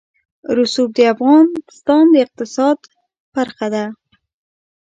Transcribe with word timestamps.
رسوب 0.57 0.89
د 0.97 0.99
افغانستان 1.13 2.03
د 2.11 2.15
اقتصاد 2.25 2.77
برخه 3.35 3.67
ده. 3.73 3.85